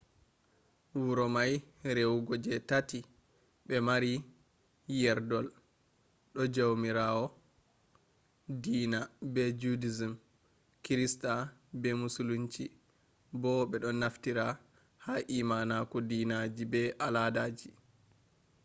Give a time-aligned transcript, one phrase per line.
[1.03, 1.53] wuro mai
[1.97, 2.99] rewugo je tati
[3.67, 4.13] be maari
[4.99, 5.45] yerdol
[6.33, 7.25] do jawmirawo
[8.63, 8.99] dina
[9.33, 10.11] be-judaism,
[10.83, 11.31] kirista
[11.81, 12.65] be musulinci
[13.41, 14.45] bo be naftira
[15.03, 17.69] ha imanaku dinaji be aladaji